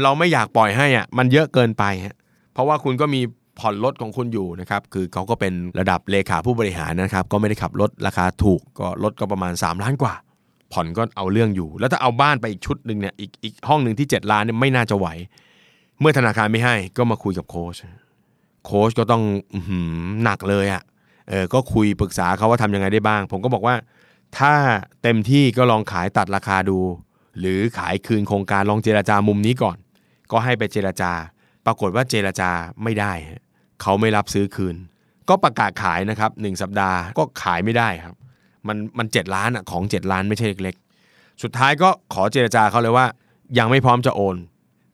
[0.04, 2.16] เราไม่อยากปล่อยให้อะมันเยอะเกินไปฮะ
[2.54, 3.22] เพราะว่าคุณก็มี
[3.60, 10.14] ผ่อนรถของคุณอยู่นะครับคือเขาก็เป็นระดับเลขาผู้บริหารนะครับ ก็ไม่ได้ขับรถราคาถูกก็รถก็ประมาณ 3 ล้านกว่า
[10.74, 15.08] ผ่อนก็เอาเรื่องอยู่ แล้วถ้าเอาบ้านไปอีกชุดหนึ่งเนี่ยอีกอีกห้องหนึ่งที่ 7 ล้านเนี่ยไม่น่าจะไหว
[16.00, 17.76] เมื่อธนาคารไม่ให้ก็มาคุยกับโค้ช
[18.66, 19.24] โค้ชก็ต้อง
[20.24, 20.84] หนักเลยอะ
[21.30, 23.76] เออก็คุยปรึกษาเขาว่าทำยังไงได้บ้าง ผมก็บอกว่า
[24.38, 24.54] ถ้า
[25.02, 26.80] เต็มที่ก็ลองขายตัดราคาดู
[27.40, 29.78] หรือขายคืนโครงการลองเจราจามุมนี้ก่อน
[30.32, 31.12] ก็ให้ไปเจราจา
[31.66, 32.50] ปรากฏว่าเจราจา
[32.84, 33.14] ไม่ได้
[33.82, 34.76] เขาไม่รับซื้อคืน
[35.30, 38.16] ก็ประกาศขายนะครับหนึ่งสัปดาห์ก็ขายไม่ได้ครับ
[38.68, 43.06] มันมันเจ็ดล้านอะของ 7 ล้านไม่ใช่เล็กๆ สุดท้ายก็ขอเจราจาเขาเลยว่า
[43.58, 44.36] ยังไม่พร้อมจะโอน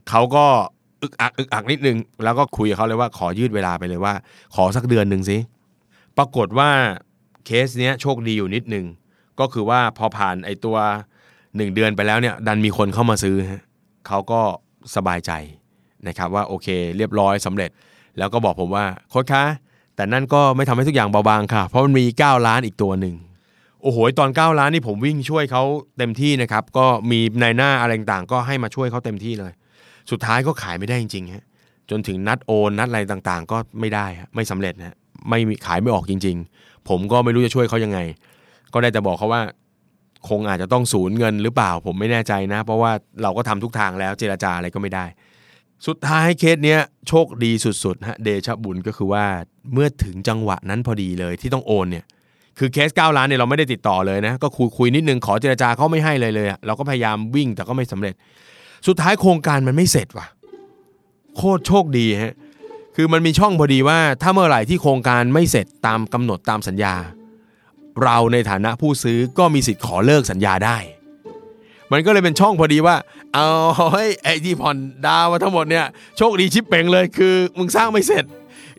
[0.09, 0.45] เขาก็
[1.01, 4.13] อึกอักอึกอักนิดนึง แล้วก็คุยกับเขาเลยว่าขอยืดเวลาไปเลยว่า
[4.55, 5.37] ขอสักเดือนหนึ่งสิ
[6.17, 6.69] ปรากฏว่า
[7.45, 8.85] เคสเนี้ยโชคดีอยู่นิดนึง
[9.39, 10.77] ก็คือว่าพอผ่านไอตัว
[11.27, 13.35] 1 เดือนไปแล้วเนี่ยดันมีคนเข้ามาซื้อ
[14.07, 14.41] เขาก็
[14.95, 15.31] สบายใจ
[16.07, 16.67] นะครับว่าโอเค
[16.97, 17.69] เรียบร้อยสำเร็จ
[18.17, 19.43] แล้วก็บอกผมว่าโค้ชคะ
[19.95, 23.15] แต่นั่นก็ไม่ทำให้ทุกอย่างเบาบางค่ะ เพราะมันมี 9 ล้านอีกตัวหนึ่ง
[23.81, 25.63] โอ้โหตอน 9 ล้านนี่ผมวิ่งช่วยเขา
[25.97, 29.51] เต็มที่นะครับก็มีในหน้าอะไรต่างๆ ก็ให้มาช่วยเขาเต็มที่เลย
[30.11, 31.45] สุดท้ายก็ขายไม่ได้จริงๆฮะ
[31.89, 34.95] จนถึงนัดโอนนัดอะไรต่างๆ ก็ไม่ได้ไม่สำเร็จนะ
[35.29, 37.99] ไม่ขายไม่ออกจริง ๆ ผมก็ไม่รู้จะช่วยเขายังไง
[38.73, 39.41] ก็ได้แต่บอกเขาว่า
[40.29, 42.91] คงอาจจะต้องสูญเงินหรือเปล่า ผมไม่แน่ใจนะ เพราะว่า
[43.23, 45.05] เราก็ทำทุกทางแล้วเจราจาอะไรก็ไม่ได้
[45.85, 47.51] สุดท้ายเคสเนี้ยโชคดี
[47.83, 49.25] สุดๆฮะเดชะบุญก็คือว่า
[49.73, 52.05] เมื่อถึงจังหวะนั้นพอดีเลยที่ต้องโอนเนี่ย
[52.57, 58.13] คือเคส 9 ล้านเนี่ยเราไม่ได้ติดต่อเลยนะก็คุยคุยนิดนึงขอเจราจาเขาไม่ให้เลยเลยเราก็พยายามวิ่งแต่ก็ไม่สำเร็จ
[58.87, 60.27] สุดท้ายโครงการมันไม่เสร็จว่ะ
[61.35, 62.35] โคตรโชคดีฮะ
[62.95, 66.95] คือมันมีช่องพอดีว่าถ้าเมื่อไหร่ที่โครงการไม่เสร็จตามกำหนดตามสัญญา
[68.03, 70.77] เราในฐานะผู้ซื้อก็มีสิทธิ์ขอเลิกสัญญาได้
[71.91, 72.95] มันก็เลยเป็นช่องพอดีว่า
[73.33, 73.47] เอา
[73.93, 75.85] เฮ้ไอ้ที่ผ่อนดาวมาทั้งหมดเนี่ย
[76.17, 78.25] โชคดีชิปเป่งเลยคือมึงสร้างไม่เสร็จ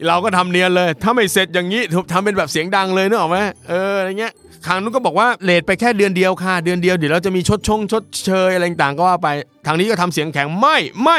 [0.08, 1.82] เราก็ทำเนียนเลย ถ้าไม่เสร็จอย่างนี้
[2.12, 4.32] ทำเป็นแบบเสียงดังเลยนึกออกไหมเอออะไรเงี้ย
[4.66, 9.28] ทางนู้นก็บอกว่าเลทไปแค่เดือนเดียวค่ะ เดือนเดียวเดี๋ยวเราจะมีชดชงชดเชยอะไรต่างก็ว่าไป
[9.66, 11.18] ทางนี้ก็ทำเสียงแข็งไม่ไม่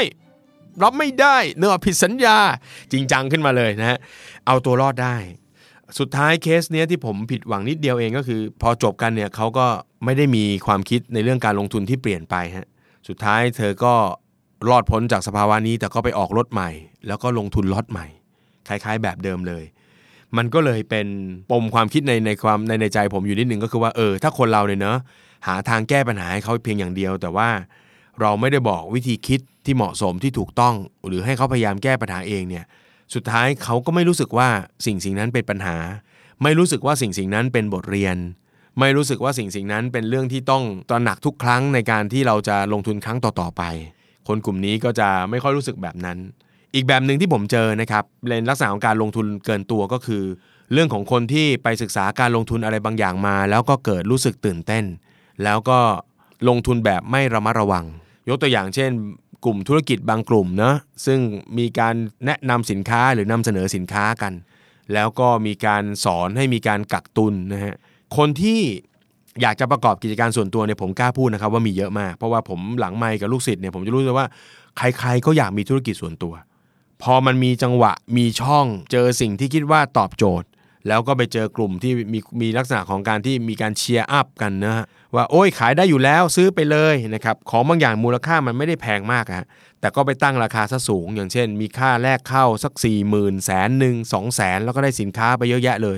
[0.84, 2.38] รับไม่ได้เนื้อผิดสัญญา
[2.92, 3.98] จริงจังขึ้นมาเลยนะฮะ
[4.48, 5.16] เอาตัวรอดได้
[6.00, 9.68] สุดท้ายเคสเนี้ยที่ผมผิดหวังนิดเดียวเองก็คือ พอจบกันเนี่ยเขาก็
[10.06, 12.68] ไม่ได้มีความคิดในเรื่องการลงทุนที่เปลี่ยนไปฮะ
[13.08, 13.94] สุดท้ายเธอก็
[14.70, 16.70] รอดพ้นจากสภาวะนี้แต่ก็ไปออกรถใหม่
[17.08, 18.08] แล้วก็ลงทุนล็อตใหม่
[18.68, 19.64] คล้ายๆ แบบเดิมเลย
[20.38, 21.08] มันก็เลยเป็น
[21.52, 24.98] ปมความคิดในในความในในใจผมอยู่นิดนึงก็คือว่าเออถ้าคนเราเนี่ยเนาะ
[25.48, 27.50] หาทางแก้ปัญหาให้เขาเพียงอย่างเดียว แต่ว่า
[28.22, 30.76] เราไม่ได้บอกวิธีคิดที่เหมาะสมที่ถูกต้อง
[31.08, 32.66] หรือให้เขาพยายามแก้ปัญหาเองเนี่ย
[33.14, 34.50] สุดท้ายเขาก็ไม่รู้สึกว่า
[34.86, 35.78] สิ่งสิ่งนั้นเป็นปัญหา
[36.44, 38.16] ไม่รู้สึกว่าสิ่งสิ่งนั้นเป็นบทเรียน
[38.80, 43.64] ไม่รู้สึกว่าสิ่งสิ่งนั้นเป็นเรื่องที่ต้องตระหนักทุกครั้งในการที่เราจะลงทุนครั้งต่อๆไป
[44.28, 46.18] คนกลุ่มนี้ก็จะไม่ค่อยรู้สึกแบบนั้น
[46.76, 50.24] อีกแบบหนึ่งที่ผมเจอนะครับในลักษณะของการลงทุนเกินตัวก็คือ
[50.74, 54.86] เรื่องของคนที่ไปศึกษาการลงทุนอะไรบางอย่างมา แล้วก็เกิดรู้สึกตื่นเต้น
[55.44, 55.80] แล้วก็
[56.50, 57.86] ลงทุนแบบไม่ระมัดระวัง
[58.30, 58.92] ยกตัวอย่างเช่น
[59.46, 60.74] กลุ่มธุรกิจบางกลุ่มนะ
[61.06, 61.20] ซึ่ง
[61.58, 64.34] มีการแนะนำสินค้าหรือนำเสนอสินค้ากัน
[64.94, 67.76] แล้วก็มีการสอนให้มีการกักตุนนะฮะ
[68.18, 68.60] คนที่
[69.42, 74.28] อยากจะประกอบกิจการส่วนตัวเนี่ยผมกล้าพูดนะครับว่ามีเยอะมาก เพราะว่าผมหลังไมค์กับลูกศิษย์เนี่ยผมจะรู้เลยว่า
[74.78, 76.34] ใคร ๆ ก็อยากมีธุรกิจส่วนตัว
[77.04, 80.48] พอมันมีจังหวะมีช่องเจอสิ่งที่คิดว่าตอบโจทย์
[80.88, 89.48] แล้วก็ไปเจอกลุ่มที่มีมีลักษณะของการที่มีการเชียร์อัพกันนะฮะว่าโอ้ยขายได้อยู่แล้วซื้อไปเลยนะครับของบางอย่างมูลค่ามันไม่ได้แพงมากอะ
[89.80, 95.98] แต่ก็ไปตั้งราคาซะสูง อย่างเช่น มีค่าแรกเข้าสัก4ี่หมื่นแสนหนึ่งสองแสนแล้วก็ได้สินค้าไปเยอะแยะเลย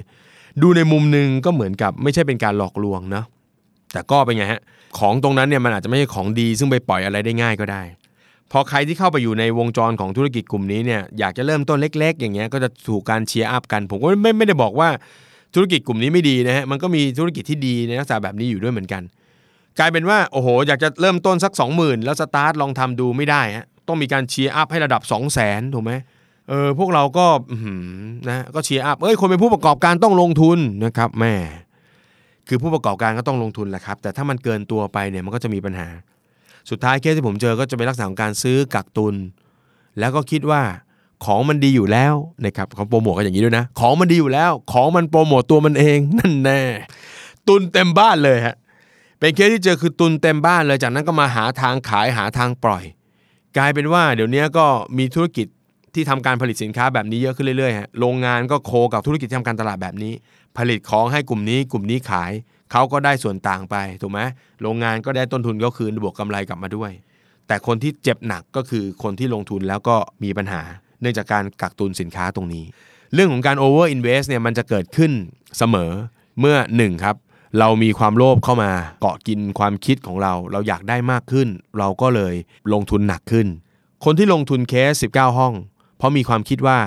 [0.62, 3.26] ดูในมุมหนึ่งก็เหมือนกับไม่ใช่เป็นการหลอกลวงเนาะ
[3.94, 4.62] แต่ก็เป็นไงฮะ
[5.00, 7.82] ของตรงนั้นเนี่ยมันอาจจะไม่ใช่ของดี ซึ่งไปปล่อยอะไรได้ง่ายก็ได้
[8.52, 14.90] พอใครที่เข้าไปอยู่ในวงจรของธุรกิจกลุ่มนี้เนี่ยอยากจะเริ่มต้นเล็ก ๆ อย่างเงี้ยก็จะถูกการ cheer up กัน ผมก็ไม่ไม่ได้บอกว่า
[15.56, 19.02] ธุรกิจกลุ่มนี้ไม่ดีนะฮะมันก็มีธุรกิจที่ดีในลักษณะแบบนี้อยู่ด้วยเหมือนกัน
[19.80, 25.92] กลายเป็นว่าโอ้โห อยากจะเริ่มต้นสัก 20,000 แล้วสตาร์ทลองทำดูไม่ได้ฮะต้องมีการ cheer up ให้ระดับ 2 0 0 0 0 0ถูกไหม
[26.50, 27.26] เออพวกเราก็
[28.30, 31.34] นะก็ cheer up เอ้ยคนเป็นผู้ประกอบการต้องลงทุนนะครับแม่
[32.48, 35.88] คือผู้ประกอบการก็ต้องลงทุนแหละครับ แต่ถ้ามันเกินตัวไปเนี่ยมันก็จะมีปัญหา
[36.70, 39.16] สุดท้ายเคสที่ผมเจอก็จะเป็นลักษณะของการซื้อกักตุน
[40.00, 40.62] แล้วก็คิดว่า
[41.26, 42.14] ของมันดีอยู่แล้ว
[42.46, 46.62] นะครับเขาโปรโมทกันอย่างนี้ด้วยนะ ของมันดีอยู่แล้ว ของมันโปรโมทตัวมันเองนั่นแน่
[47.48, 48.56] ตุนเต็มบ้านเลยฮะ
[49.20, 52.84] เป็นเคสที่เจอคือตุนเต็มบ้านเลยจากนั้นก็มาหาทางขายหาทางปล่อย
[53.58, 54.66] กลายเป็นว่า เดี๋ยวนี้ก็
[54.98, 55.48] มีธุรกิจ
[55.94, 60.14] ที่ทำการผลิตสินค้าแบบนี้เยอะขึ้นเรื่อยๆฮะโรงงานก็โคกับธุรกิจที่ทำการตลาดแบบนี้
[60.58, 62.32] ผลิตของให้กลุ่มนี้กลุ่มนี้ขาย
[62.72, 64.20] เขาก็ได้ส่วนต่างไปถูกไหม
[64.62, 66.92] โรงงานก็ได้ต้นทุนก็คืนบวกกำไรกลับมาด้วย
[67.48, 70.62] แต่คนที่เจ็บหนักก็คือคนที่ลงทุนแล้วก็มีปัญหา
[71.02, 72.64] เนื่องจากการกักตุนสินค้าตรงนี้
[73.14, 75.12] เรื่องของการ over invest เนี่ยมันจะเกิดขึ้น
[75.58, 75.92] เสมอ
[76.40, 77.16] เมื่อ1ครับ
[77.60, 81.48] เรามีความโลภเข้ามาเกาะกินความคิดของเรา เราอยากได้มากขึ้น
[81.80, 82.34] เราก็เลย
[82.74, 83.48] ลงทุนหนักขึ้น
[84.06, 85.54] คนที่ลงทุนเคส 19 ห้อง
[86.02, 86.78] เพราะมีความคิดว่า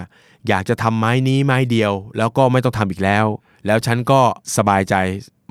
[0.48, 3.26] อยากจะทำไม้นี้ไม้เดียว แล้วก็ไม่ต้องทำอีกแล้ว
[3.66, 4.20] แล้วฉันก็
[4.56, 4.94] สบายใจ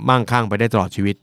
[0.10, 1.16] มั่งคั่งไปได้ตลอดชีวิต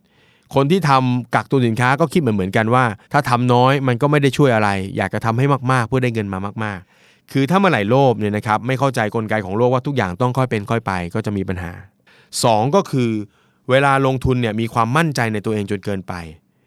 [0.54, 11.72] คนที่ทำกักตุนสินค้าก็คิดเหมือนเหมือนกันว่า ถ้าทำน้อยมันก็ไม่ได้ช่วยอะไร อยากจะทำให้มากๆ เพื่อได้เงินมามาก ๆ คือถ้าเมื่อไหร่โลภเนี่ยนะครับไม่เข้าใจกลไกของโลกว่าทุกอย่างต้องค่อยเป็นค่อยไป ก็จะมีปัญหา
[12.24, 13.10] 2 ก็คือ
[13.70, 16.14] เวลาลงทุนเนี่ยมีความมั่นใจในตัวเองจนเกินไป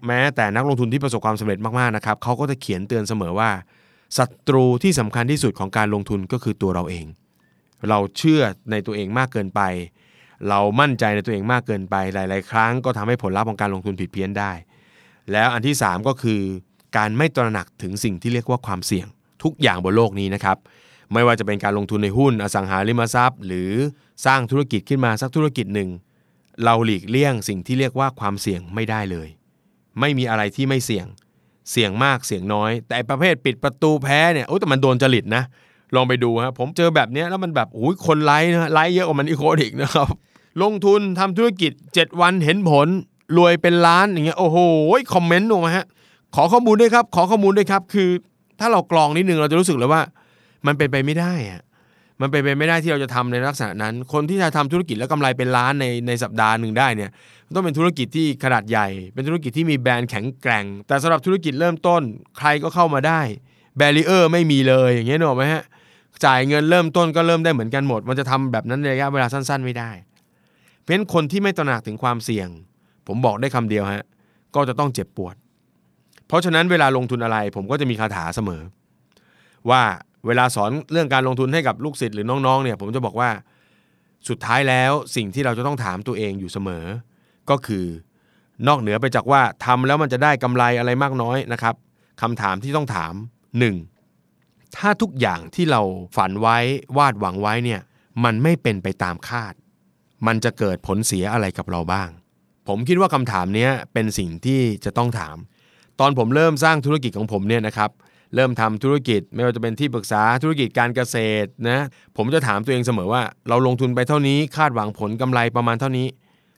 [0.07, 3.49] แม้แต่นักลงทุนที่ประสบความสำเร็จมากๆนะครับเขาก็จะเขียนเตือนเสมอว่า
[4.17, 7.05] ศัตรูที่สำคัญที่สุดของการลงทุนก็คือตัวเราเอง
[7.89, 9.61] เราเชื่อในตัวเองมากเกินไป
[10.49, 14.51] เรามั่นใจในตัวเองมากเกินไปหลาย ๆ ครั้งก็ทำให้ผลลัพธ์ของการลงทุนผิดเพี้ยนได้
[15.31, 16.41] แล้วอันที่ 3 ก็คือ
[16.97, 19.07] การไม่ตระหนักถึงสิ่งที่เรียกว่าความเสี่ยง
[19.43, 20.57] ทุกอย่างบนโลกนี้นะครับ
[21.13, 23.71] ไม่ว่าจะเป็นการลงทุนในหุ้นอสังหาริมทรัพย์ หรือ
[24.25, 25.89] สร้างธุรกิจขึ้นมาสักธุรกิจหนึ่ง
[26.63, 29.27] เราหลีกเลี่ยงสิ่งที่เรียกว่าความเสี่ยงไม่ได้เลย
[29.99, 31.05] ไม่มีอะไรที่ไม่เสี่ยง
[31.71, 35.43] เสี่ยงมากเสี่ยงน้อย แต่ประเภทปิดประตูแพ้เนี่ยโอ้แต่มันโดนจริตนะ
[35.95, 40.07] ลองไปดูครับผมเจอแบบนี้แล้วมันแบบโอ้ยคนไลค์นะไลค์เยอะกว่ามันอีโคอีกนะครับ
[40.61, 42.87] ลงทุนทำธุรกิจ 7 วันเห็นผล
[43.37, 44.57] รวยเป็นล้านอย่างเงี้ยโอ้โห
[45.13, 45.85] คอมเมนต์ลงมาฮะ
[46.35, 48.09] ขอข้อมูลด้วยครับ ขอข้อมูลด้วยครับ คือ
[48.59, 50.01] ถ้าเรากรองนิดนึงเราจะรู้สึกเลยว่า
[50.65, 51.61] มันเป็นไปไม่ได้อะ
[52.21, 57.11] มันเป็นไปไม่ได้ที่เราจะทำในลักษณะนั้น คนที่จะทำธุรกิจแล้วกำไรเป็นล้านในในสัปดาห์หนึ่งได้เนี่ย
[57.55, 62.01] ต้องเป็นธุรกิจที่ขนาดใหญ่ เป็นธุรกิจที่มีแบรนด์แข็งแกร่ง แต่สำหรับธุรกิจเริ่มต้น
[62.37, 63.21] ใครก็เข้ามาได้
[63.77, 65.63] แบรีเออร์ไม่มีเลยอย่างเงี้ยนึกออกไหมฮะ
[66.25, 69.91] จ่ายเงินเริ่มต้นก็เริ่มได้เหมือนกันหมด มันจะทำแบบนั้นในระยะเวลาสั้น ๆ ไม่ได้
[70.79, 72.47] เพราะฉะนั้นคนที่ไม่ตระหนักถึงความเสี่ยง
[73.07, 74.05] ผมบอกได้คำเดียวฮะ
[74.55, 75.35] ก็จะต้องเจ็บปวด
[76.27, 78.61] เพราะฉะนั้นเวลาลงทุนอะไรผมก็จะมีคาถาเสมอ
[79.69, 79.81] ว่า
[80.27, 83.29] เวลาสอนเรื่องการลงทุนให้กับลูกศิษย์หรือน้องๆเนี่ยผมจะบอกว่า
[84.29, 86.85] สุดท้ายแล้วสิ่งที่เราจะต้องถามตัวเองอยู่เสมอ
[87.49, 87.85] ก็คือ
[88.67, 91.75] นอกเหนือไปจากว่าทำแล้วมันจะได้กำไรอะไรมากน้อยนะครับ
[92.21, 93.13] คำถามที่ต้องถาม
[93.95, 94.77] 1.
[94.77, 95.81] ถ้าทุกอย่างที่เรา
[96.15, 96.57] ฝันไว้
[96.97, 97.81] วาดหวังไว้เนี่ย
[98.23, 99.53] มันไม่เป็นไปตามคาด
[100.27, 102.09] มันจะเกิดผลเสียอะไรกับเราบ้าง
[102.67, 105.37] ผมคิดว่าคำถามนี้เป็นสิ่งที่จะต้องถาม
[105.99, 107.89] ตอนผมเริ่มสร้างธุรกิจของผมเนี่ยนะครับ
[108.35, 111.79] เริ่มทำธุรกิจ ไม่ว่าจะเป็นที่ปรึกษาธุรกิจการเกษตรนะ
[112.17, 116.07] ผมจะถามตัวเองเสมอว่า เราลงทุนไปเท่านี้คาดหวังผลกำไรประมาณเท่านี้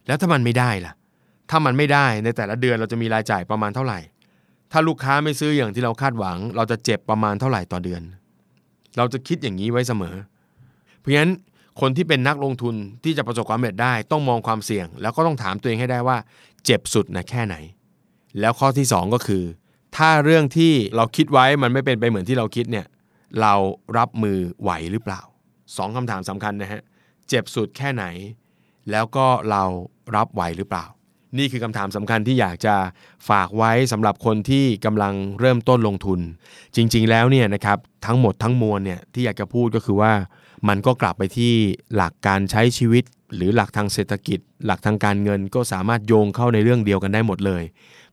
[0.06, 0.92] แล้วถ้ามันไม่ได้ล่ะ
[1.50, 3.98] ถ้ามันไม่ได้ในแต่ละเดือนเราจะมีรายจ่ายประมาณเท่าไหร่
[4.72, 8.02] ถ้าลูกค้าไม่ซื้ออย่างที่เราคาดหวัง เราจะเจ็บประมาณเท่าไหร่ต่อเดือน
[8.96, 10.14] เราจะคิดอย่างนี้ไว้เสมอ
[10.98, 11.32] เพราะฉะนั้น
[11.80, 16.16] คนที่เป็นนักลงทุนที่จะประสบความสำเร็จได้ ต้องมองความเสี่ยง แล้วก็ต้องถามตัวเองให้ได้ว่า
[16.64, 17.56] เจ็บสุดนะแค่ไหน
[18.40, 19.42] แล้วข้อที่ 2 ก็คือ
[19.96, 22.86] ถ้าเรื่องที่เราคิดไว้มันไม่เป็นไปเหมือนที่เราคิดเนี่ย
[23.40, 23.54] เรา
[23.98, 25.20] รับมือไหวหรือเปล่า
[25.76, 26.82] สองคำถามสำคัญนะฮะ
[27.28, 28.04] เจ็บสุดแค่ไหน
[28.90, 29.62] แล้วก็เรา
[30.16, 30.84] รับไหวหรือเปล่า
[31.38, 32.74] นี่คือคำถามสำคัญที่อยากจะ
[33.28, 36.20] ฝากไว้สำหรับคนที่กำลังเริ่มต้นลงทุน
[36.76, 40.12] จริง ๆ แล้วเนี่ยนะครับทั้งหมดทั้งมวลเนี่ยที่อยากจะพูดก็คือว่า
[40.68, 41.52] มันก็กลับไปที่
[41.94, 43.04] หลักการใช้ชีวิต
[43.34, 47.62] หรือหลักทางเศรษฐกิจ หลักทางการเงินก็สามารถโยงเข้าในเรื่องเดียวกันได้หมดเลย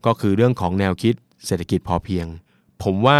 [0.05, 2.25] ก็คือเรื่องของแนวคิด เศรษฐกิจพอเพียง
[2.83, 3.19] ผมว่า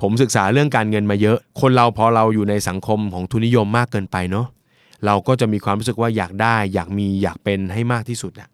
[0.00, 4.46] ผมศึกษาเรื่องการเงินมาเยอะ คนเราพอเราอยู่ในสังคมของทุนนิยมมากเกินไปเนาะ
[5.06, 8.48] เราก็จะมีความรู้สึกว่าอยากได้ อยากมีอยากเป็นให้มากที่สุดอะ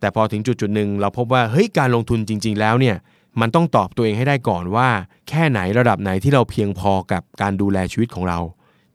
[0.00, 2.96] แต่พอถึงจุดจุดหนึ่งเราพบว่าเฮ้ยการลงทุนจริง ๆ แล้วเนี่ย
[3.40, 4.88] มันต้องตอบตัวเองให้ได้ก่อนว่า
[5.28, 8.38] แค่ไหนระดับไหนที่เราเพียงพอกับการดูแลชีวิตของเรา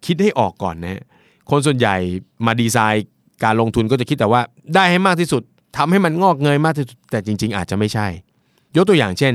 [0.06, 1.01] คิดให้ออกก่อนนะ
[1.49, 1.95] คนส่วนใหญ่
[2.45, 3.06] มาดีไซน์
[3.43, 4.41] การลงทุนก็จะคิดแต่ว่า
[4.75, 5.41] ได้ให้มากที่สุด
[5.77, 8.08] ทำให้มันงอกเงยมากที่สุดแต่จริง ๆ อาจจะไม่ใช่
[8.75, 9.34] ยกตัวอย่างเช่น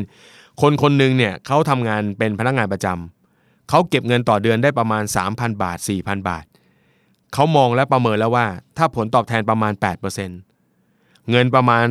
[0.61, 6.45] คนคนหนึ่งเนี่ยเขาทำงานเป็นพนักงานประจำเขาเก็บเงินต่อเดือนได้ประมาณ 3,000 บาท 4,000 บาท
[7.33, 9.73] เขามองและประเมินแล้วว่า ถ้าผลตอบแทนประมาณ
[10.51, 11.85] 8%เงินประมาณ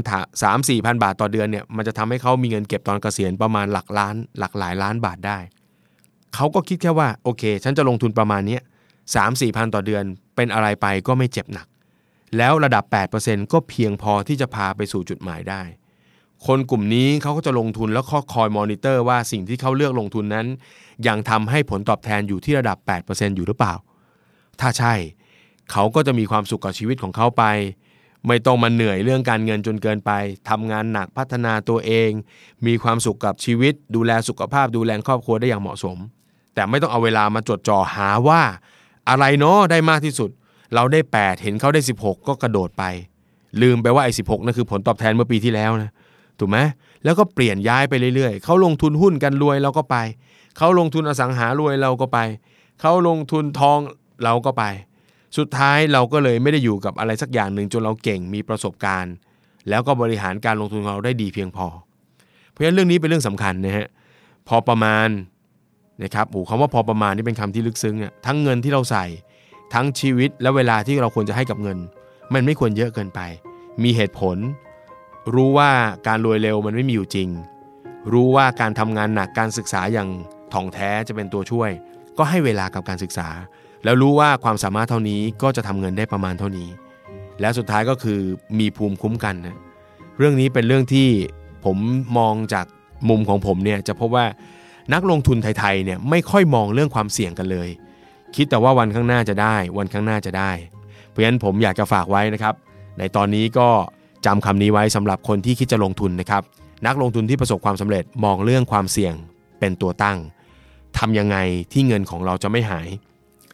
[0.44, 5.40] สามสี่พันบาทต่อเดือนเนี่ยมันจะทำให้เขามีเงินเก็บตอนเกษียณประมาณหลักล้านหลักหลายล้านบาทได้
[6.36, 8.60] เขาก็คิดแค่ว่าโอเค ฉันจะลงทุนประมาณนี้
[9.16, 10.04] สามสี่พันต่อเดือน
[10.36, 11.68] เป็นอะไรไปก็ไม่เจ็บหนัก
[12.38, 12.84] แล้วระดับ
[13.20, 15.62] 8%ก็เพียงพอที่จะพาไปสู่จุดหมายได้
[16.48, 20.48] คนกลุ่มนี้เขาก็จะลงทุนแล้วคอยมอนิเตอร์ว่าสิ่งที่เขาเลือกลงทุนนั้น
[21.08, 22.78] ยังทำให้ผลตอบแทนอยู่ที่ระดับ
[23.08, 23.74] 8%อยู่หรือเปล่า
[24.60, 24.94] ถ้าใช่
[25.72, 27.44] เขาก็จะมีความสุขกับชีวิตของเขาไป
[28.28, 30.12] ไม่ต้องมาเหนื่อยเรื่องการเงินจนเกินไป
[30.50, 32.10] ทำงานหนักพัฒนาตัวเอง
[32.68, 35.98] มีความสุขกับชีวิต ดูแลสุขภาพดูแลครอบครัวได้อย่างเหมาะสม
[36.54, 38.42] แต่ไม่ต้องเอาเวลามาจดจ่อหาว่า
[39.10, 40.30] อะไรเนาะได้มากที่สุด
[40.76, 42.84] เราได้ 8 เห็นเขาได้ 16 ก็กระโดดไป
[43.62, 45.92] ลืมไปว่าไอ้สินั่นคือผลตอบแทนเมื่อปีที่แล้วนะ
[46.42, 46.60] ถูกไหม
[47.04, 49.98] แล้วก็เปลี่ยนย้ายไปเรื่อยๆ เขาลงทุนหุ้นกันรวยเราก็ไป
[50.58, 52.20] เขาลงทุนอสังหารวยเราก็ไป
[52.82, 53.80] เขาลงทุนทอง
[54.24, 54.64] เราก็ไป
[55.38, 59.14] สุดท้ายเราก็เลยไม่ได้อยู่กับอะไรสักอย่างหนึ่งจนเราเก่งมีประสบการณ์
[59.70, 61.68] แล้วก็บริหารการลงทุนของเราได้ดีเพียงพอ
[62.50, 63.88] เพราะฉะนั้นเรื่องนี้เป็นเรื่องสำคัญนะฮะ
[64.48, 65.08] พอประมาณ
[66.04, 69.06] นะครับโอ้คำว่าพอประมาณนี่เป็นคำที่ลึกซึ้งเนี่ยทั้งเงินที่เราใส่
[69.74, 71.78] ทั้งชีวิตและเวลาที่เราควรจะให้กับเงิน
[72.34, 73.20] มันไม่ควรเยอะเกินไป
[73.84, 74.38] มีเหตุผล
[75.34, 75.72] รู้ว่า
[76.08, 77.30] การรวยเร็วมันไม่มีอยู่จริง
[78.14, 80.10] รู้ว่าการทำงานหนักการศึกษาอย่าง
[80.54, 81.72] ถ่องแท้จะเป็นตัวช่วย
[82.18, 83.28] ก็ให้เวลากับการศึกษา
[83.84, 86.70] แล้วรู้ว่าความสามารถเท่านี้ก็จะทำเงินได้ประมาณเท่านี้
[87.40, 88.20] และสุดท้ายก็คือ
[88.60, 89.58] มีภูมิคุ้มกันนะ
[90.18, 91.10] เรื่องนี้เป็นเรื่องที่
[91.66, 91.78] ผม
[92.18, 92.66] มองจาก
[93.10, 94.26] มุมของผมเนี่ยจะพบว่า
[94.94, 97.70] นักลงทุนไทยๆเนี่ยไม่ค่อยมองเรื่องความเสี่ยงกันเลย
[98.36, 100.52] คิดแต่ว่าวันข้างหน้าจะได้ วันข้างหน้าจะได้
[101.10, 102.56] เพราะฉะนั้นผมอยากจะฝากไว้นะครับ
[102.98, 103.70] ในตอนนี้ก็
[104.26, 106.44] จำคำนี้ไว้สำหรับคนที่คิดจะลงทุนนะครับ
[106.88, 109.14] นักลงทุนที่ประสบความสำเร็จมองเรื่องความเสี่ยง
[109.60, 110.18] เป็นตัวตั้ง
[110.98, 111.38] ทำยังไง
[111.74, 112.88] ที่เงินของเราจะไม่หาย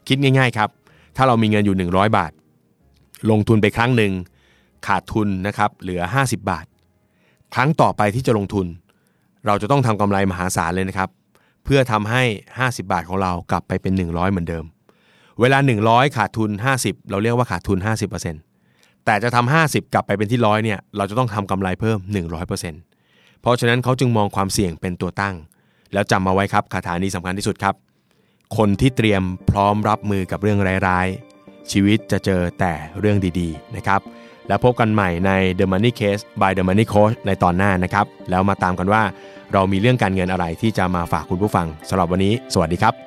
[0.08, 0.70] คิดง่าย ๆครับ
[1.16, 2.32] ถ้าเรามีเงินอยู่ 100 บาท
[3.32, 4.12] ลงทุนไปครั้งหนึ่ง
[4.88, 6.66] ขาดทุนนะครับเหลือ 50 บาท
[7.54, 8.66] ครั้งต่อไปที่จะลงทุน
[9.46, 11.10] เราจะต้องทำกำไรมหาศาลเลยนะครับ
[11.64, 12.24] เพื่อทำให้
[12.58, 14.66] 50 บาทของเรากลับไปเป็น 100 เหมือนเดิม
[15.40, 16.50] เวลา 100 ขาดทุน
[16.80, 17.78] 50 เราเรียกว่าขาดทุน
[18.20, 18.57] 50%
[19.10, 21.98] แต่จะทำ50 กลับไปเป็นที่ร้อยเนี่ยเราจะต้องทำกำไรเพิ่ม
[22.70, 25.36] 100%เพราะฉะนั้นเขาจึงมองความเสี่ยงเป็นตัวตั้ง
[25.94, 27.76] แล้วจำมาไว้ครับคาถานี้สำคัญที่สุดครับ
[28.58, 34.02] คนที่เตรียมพร้อมรับมือกับเรื่องร้ายๆ ชีวิตจะเจอแต่เรื่องดีๆนะครับ
[34.48, 39.02] แล้วพบกันใหม่ใน The Money Case by The Money Coach ในตอนหน้านะครับ แล้วมาตามกันว่า
[39.54, 43.07] เรามีเรื่องการเงินอะไรที่จะมาฝากคุณผู้ฟังสำหรับวันนี้ สวัสดีครับ